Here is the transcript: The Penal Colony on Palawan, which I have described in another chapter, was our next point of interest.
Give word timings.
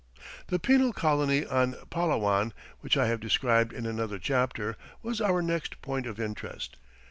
The 0.47 0.57
Penal 0.57 0.93
Colony 0.93 1.45
on 1.45 1.73
Palawan, 1.91 2.53
which 2.79 2.97
I 2.97 3.05
have 3.05 3.19
described 3.19 3.71
in 3.71 3.85
another 3.85 4.17
chapter, 4.17 4.75
was 5.03 5.21
our 5.21 5.43
next 5.43 5.79
point 5.83 6.07
of 6.07 6.19
interest. 6.19 6.77